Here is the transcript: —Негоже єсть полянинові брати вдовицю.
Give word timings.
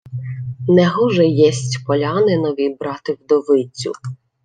—Негоже 0.75 1.25
єсть 1.27 1.85
полянинові 1.85 2.75
брати 2.79 3.17
вдовицю. 3.23 3.91